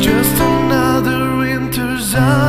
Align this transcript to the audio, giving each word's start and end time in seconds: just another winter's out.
just 0.00 0.40
another 0.40 1.36
winter's 1.36 2.14
out. 2.14 2.47